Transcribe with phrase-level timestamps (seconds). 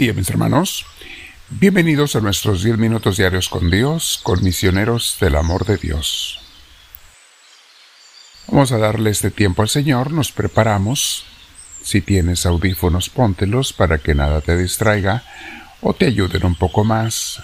[0.00, 0.86] Hermanos.
[1.50, 6.38] Bienvenidos a nuestros 10 minutos diarios con Dios, con misioneros del amor de Dios.
[8.46, 11.24] Vamos a darle este tiempo al Señor, nos preparamos.
[11.82, 15.24] Si tienes audífonos, póntelos para que nada te distraiga
[15.80, 17.42] o te ayuden un poco más.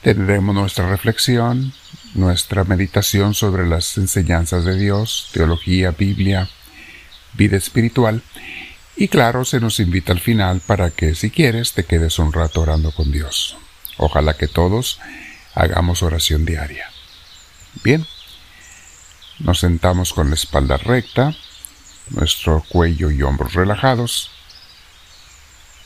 [0.00, 1.74] Tendremos nuestra reflexión,
[2.14, 6.48] nuestra meditación sobre las enseñanzas de Dios, teología, Biblia,
[7.34, 8.22] vida espiritual
[9.00, 12.62] y claro, se nos invita al final para que si quieres te quedes un rato
[12.62, 13.56] orando con Dios.
[13.96, 14.98] Ojalá que todos
[15.54, 16.90] hagamos oración diaria.
[17.84, 18.04] Bien,
[19.38, 21.36] nos sentamos con la espalda recta,
[22.10, 24.32] nuestro cuello y hombros relajados.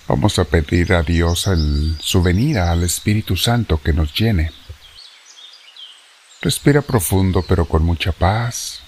[0.09, 4.53] Vamos a pedir a Dios el, su venida al Espíritu Santo que nos llene.
[6.41, 8.83] Respira profundo pero con mucha paz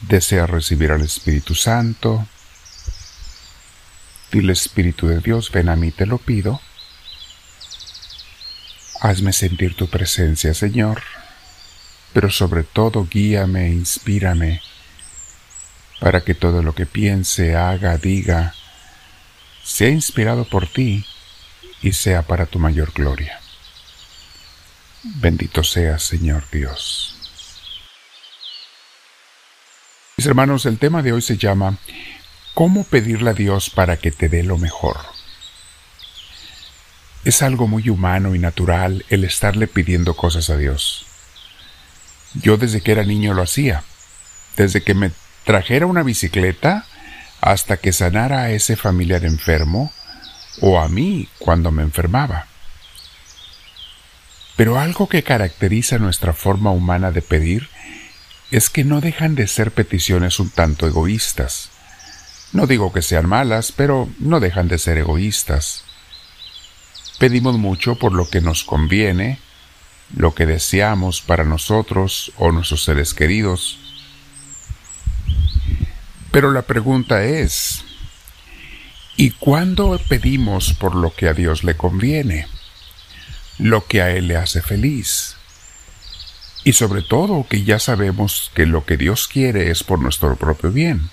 [0.00, 2.26] desea recibir al Espíritu Santo,
[4.30, 6.60] dile Espíritu de Dios, ven a mí, te lo pido.
[9.00, 11.02] Hazme sentir tu presencia, Señor,
[12.12, 14.60] pero sobre todo guíame, inspírame,
[16.00, 18.54] para que todo lo que piense, haga, diga,
[19.62, 21.04] sea inspirado por ti
[21.82, 23.40] y sea para tu mayor gloria.
[25.02, 27.17] Bendito seas, Señor Dios.
[30.18, 31.78] Mis hermanos, el tema de hoy se llama
[32.52, 34.96] ¿Cómo pedirle a Dios para que te dé lo mejor?
[37.24, 41.06] Es algo muy humano y natural el estarle pidiendo cosas a Dios.
[42.34, 43.84] Yo desde que era niño lo hacía.
[44.56, 45.12] Desde que me
[45.44, 46.84] trajera una bicicleta
[47.40, 49.92] hasta que sanara a ese familiar enfermo
[50.60, 52.48] o a mí cuando me enfermaba.
[54.56, 57.68] Pero algo que caracteriza nuestra forma humana de pedir
[58.50, 61.70] es que no dejan de ser peticiones un tanto egoístas.
[62.52, 65.84] No digo que sean malas, pero no dejan de ser egoístas.
[67.18, 69.38] Pedimos mucho por lo que nos conviene,
[70.16, 73.78] lo que deseamos para nosotros o nuestros seres queridos.
[76.30, 77.84] Pero la pregunta es,
[79.16, 82.46] ¿y cuándo pedimos por lo que a Dios le conviene?
[83.58, 85.37] Lo que a Él le hace feliz
[86.68, 90.70] y sobre todo que ya sabemos que lo que Dios quiere es por nuestro propio
[90.70, 91.08] bien.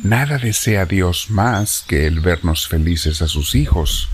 [0.00, 4.10] Nada desea Dios más que el vernos felices a sus hijos,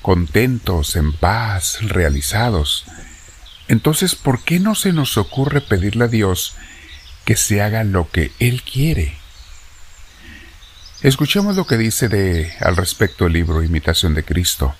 [0.00, 2.86] contentos, en paz, realizados.
[3.68, 6.54] Entonces, ¿por qué no se nos ocurre pedirle a Dios
[7.26, 9.14] que se haga lo que Él quiere?
[11.02, 14.74] Escuchemos lo que dice de al respecto el libro Imitación de Cristo.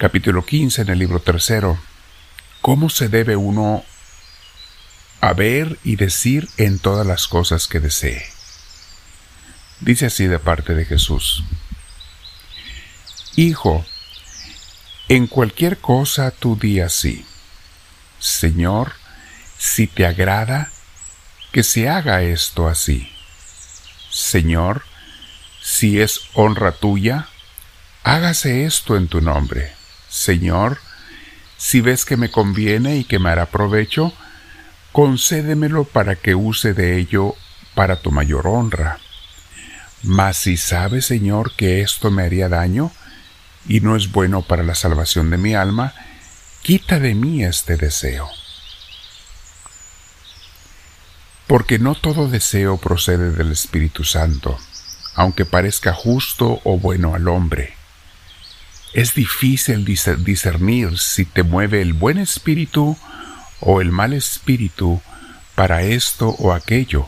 [0.00, 1.78] Capítulo 15 en el libro tercero,
[2.66, 3.84] cómo se debe uno
[5.20, 8.26] a ver y decir en todas las cosas que desee.
[9.78, 11.44] Dice así de parte de Jesús.
[13.36, 13.86] Hijo,
[15.06, 17.24] en cualquier cosa tú di así.
[18.18, 18.94] Señor,
[19.56, 20.72] si te agrada,
[21.52, 23.12] que se haga esto así.
[24.10, 24.82] Señor,
[25.62, 27.28] si es honra tuya,
[28.02, 29.72] hágase esto en tu nombre.
[30.08, 30.80] Señor,
[31.56, 34.12] si ves que me conviene y que me hará provecho,
[34.92, 37.34] concédemelo para que use de ello
[37.74, 38.98] para tu mayor honra.
[40.02, 42.92] Mas si sabes, Señor, que esto me haría daño
[43.68, 45.94] y no es bueno para la salvación de mi alma,
[46.62, 48.28] quita de mí este deseo.
[51.46, 54.58] Porque no todo deseo procede del Espíritu Santo,
[55.14, 57.75] aunque parezca justo o bueno al hombre
[58.96, 62.96] es difícil discernir si te mueve el buen espíritu
[63.60, 65.02] o el mal espíritu
[65.54, 67.06] para esto o aquello.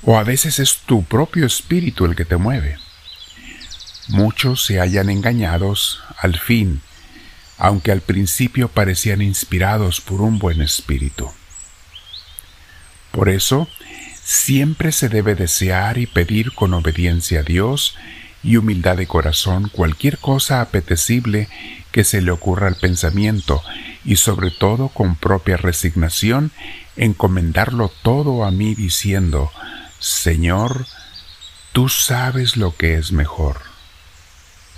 [0.00, 2.78] O a veces es tu propio espíritu el que te mueve.
[4.08, 6.80] Muchos se hallan engañados al fin,
[7.58, 11.30] aunque al principio parecían inspirados por un buen espíritu.
[13.10, 13.68] Por eso,
[14.24, 17.94] siempre se debe desear y pedir con obediencia a Dios
[18.46, 21.48] y humildad de corazón cualquier cosa apetecible
[21.90, 23.60] que se le ocurra al pensamiento
[24.04, 26.52] y sobre todo con propia resignación
[26.96, 29.50] encomendarlo todo a mí diciendo,
[29.98, 30.86] Señor,
[31.72, 33.60] tú sabes lo que es mejor.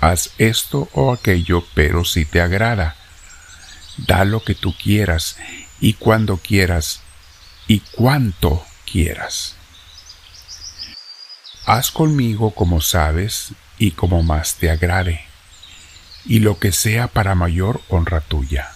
[0.00, 2.96] Haz esto o aquello, pero si te agrada.
[3.98, 5.36] Da lo que tú quieras
[5.78, 7.02] y cuando quieras
[7.66, 9.57] y cuanto quieras.
[11.68, 15.20] Haz conmigo como sabes y como más te agrade,
[16.24, 18.70] y lo que sea para mayor honra tuya.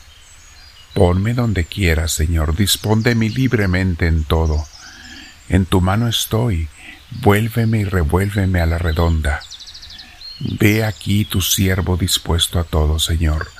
[0.92, 4.66] Ponme donde quieras, Señor, dispón de mí libremente en todo.
[5.48, 6.68] En tu mano estoy,
[7.22, 9.40] Vuélveme y revuélveme a la redonda.
[10.38, 13.50] Ve aquí tu siervo dispuesto a todo, Señor,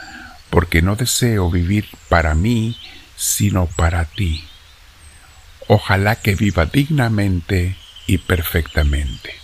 [0.51, 2.77] porque no deseo vivir para mí,
[3.17, 4.45] sino para ti.
[5.69, 7.79] Ojalá que viva dignamente
[8.13, 9.35] y perfectamente.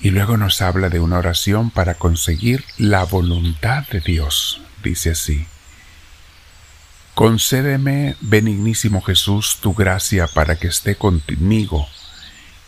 [0.00, 4.62] Y luego nos habla de una oración para conseguir la voluntad de Dios.
[4.82, 5.46] Dice así.
[7.12, 11.86] Concédeme, benignísimo Jesús, tu gracia para que esté conmigo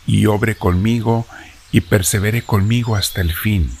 [0.05, 1.25] y obre conmigo
[1.71, 3.75] y persevere conmigo hasta el fin.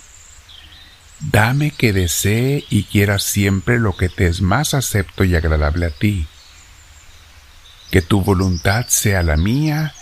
[1.19, 5.91] Dame que desee y quiera siempre lo que te es más acepto y agradable a
[5.91, 6.25] ti.
[7.91, 9.93] Que tu voluntad sea la mía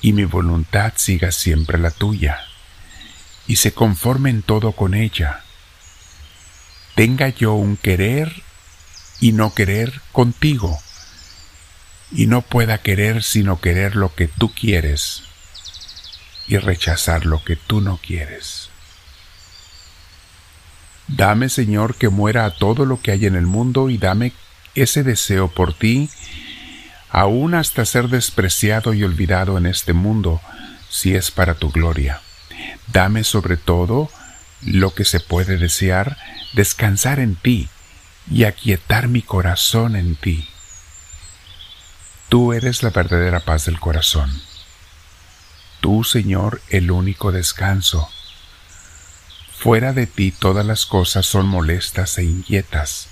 [0.00, 2.38] y mi voluntad siga siempre la tuya,
[3.46, 5.44] y se conforme en todo con ella.
[6.94, 8.42] Tenga yo un querer
[9.20, 10.78] y no querer contigo,
[12.10, 15.22] y no pueda querer sino querer lo que tú quieres
[16.48, 18.68] y rechazar lo que tú no quieres.
[21.08, 24.32] Dame, Señor, que muera a todo lo que hay en el mundo y dame
[24.74, 26.10] ese deseo por ti,
[27.12, 30.40] aún hasta ser despreciado y olvidado en este mundo,
[30.88, 32.20] si es para tu gloria.
[32.88, 34.10] Dame sobre todo
[34.62, 36.16] lo que se puede desear,
[36.54, 37.68] descansar en ti,
[38.30, 40.48] y aquietar mi corazón en ti.
[42.28, 44.30] Tú eres la verdadera paz del corazón.
[45.80, 48.08] Tú, Señor, el único descanso.
[49.58, 53.08] Fuera de ti todas las cosas son molestas e inquietas.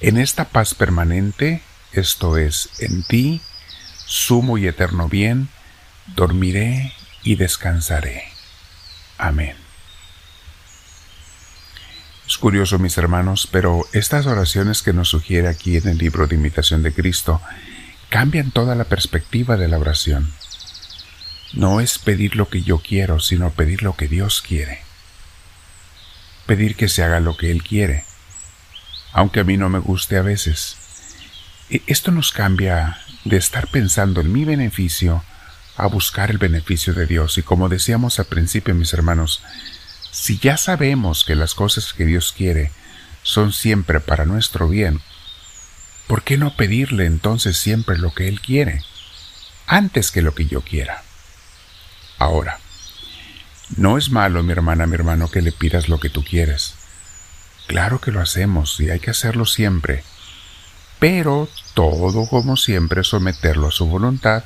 [0.00, 1.62] En esta paz permanente,
[1.96, 3.40] esto es, en ti,
[4.06, 5.48] sumo y eterno bien,
[6.14, 6.92] dormiré
[7.22, 8.24] y descansaré.
[9.18, 9.56] Amén.
[12.26, 16.36] Es curioso, mis hermanos, pero estas oraciones que nos sugiere aquí en el libro de
[16.36, 17.40] Imitación de Cristo
[18.08, 20.32] cambian toda la perspectiva de la oración.
[21.52, 24.80] No es pedir lo que yo quiero, sino pedir lo que Dios quiere.
[26.46, 28.04] Pedir que se haga lo que Él quiere,
[29.12, 30.76] aunque a mí no me guste a veces.
[31.74, 35.24] E, esto nos cambia de estar pensando en mi beneficio
[35.76, 37.36] a buscar el beneficio de Dios.
[37.36, 39.42] Y como decíamos al principio, mis hermanos,
[40.12, 42.70] si ya sabemos que las cosas que Dios quiere
[43.24, 45.00] son siempre para nuestro bien,
[46.06, 48.80] ¿por qué no pedirle entonces siempre lo que Él quiere,
[49.66, 51.02] antes que lo que yo quiera?
[52.18, 52.60] Ahora,
[53.76, 56.76] no es malo, mi hermana, mi hermano, que le pidas lo que tú quieres.
[57.66, 60.04] Claro que lo hacemos y hay que hacerlo siempre,
[61.04, 64.44] pero todo como siempre someterlo a su voluntad,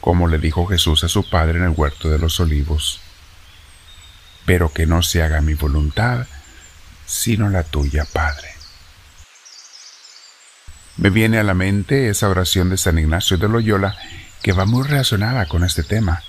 [0.00, 3.00] como le dijo Jesús a su Padre en el huerto de los olivos
[4.50, 6.26] pero que no se haga mi voluntad,
[7.06, 8.48] sino la tuya, Padre.
[10.96, 13.96] Me viene a la mente esa oración de San Ignacio de Loyola
[14.42, 16.24] que va muy relacionada con este tema.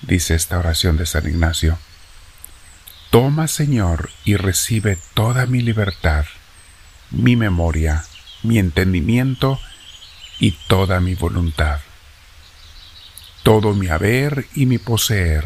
[0.00, 1.76] Dice esta oración de San Ignacio,
[3.10, 6.24] Toma, Señor, y recibe toda mi libertad,
[7.10, 8.04] mi memoria,
[8.44, 9.58] mi entendimiento
[10.38, 11.80] y toda mi voluntad,
[13.42, 15.44] todo mi haber y mi poseer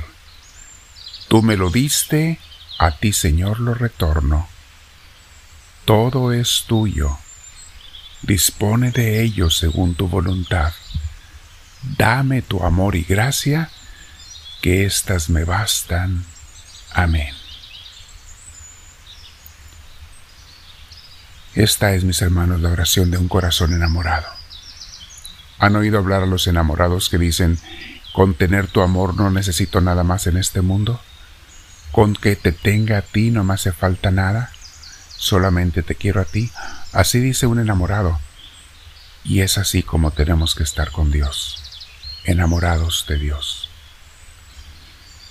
[1.28, 2.38] Tú me lo diste,
[2.78, 4.48] a ti Señor lo retorno.
[5.84, 7.18] Todo es tuyo.
[8.22, 10.72] Dispone de ello según tu voluntad.
[11.98, 13.70] Dame tu amor y gracia,
[14.62, 16.24] que éstas me bastan.
[16.92, 17.34] Amén.
[21.58, 24.28] Esta es, mis hermanos, la oración de un corazón enamorado.
[25.58, 27.58] ¿Han oído hablar a los enamorados que dicen,
[28.12, 31.00] con tener tu amor no necesito nada más en este mundo?
[31.90, 34.52] Con que te tenga a ti no me hace falta nada,
[35.16, 36.48] solamente te quiero a ti.
[36.92, 38.20] Así dice un enamorado.
[39.24, 41.60] Y es así como tenemos que estar con Dios,
[42.22, 43.68] enamorados de Dios.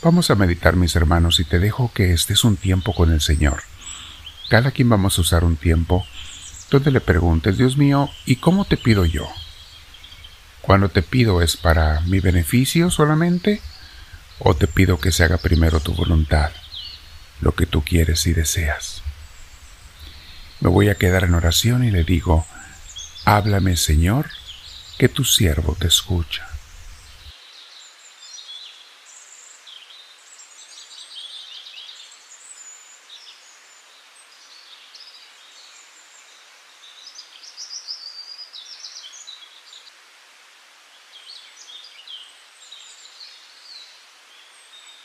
[0.03, 3.63] Vamos a meditar, mis hermanos, y te dejo que estés un tiempo con el Señor.
[4.49, 6.05] Cada quien vamos a usar un tiempo
[6.69, 9.27] donde le preguntes, Dios mío, ¿y cómo te pido yo?
[10.61, 13.61] Cuando te pido es para mi beneficio solamente
[14.39, 16.51] o te pido que se haga primero tu voluntad,
[17.39, 19.01] lo que tú quieres y deseas.
[20.59, 22.45] Me voy a quedar en oración y le digo,
[23.25, 24.29] háblame Señor,
[24.97, 26.47] que tu siervo te escucha.